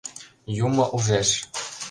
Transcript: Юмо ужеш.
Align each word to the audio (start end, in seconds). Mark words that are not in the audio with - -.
Юмо 0.65 0.83
ужеш. 0.97 1.29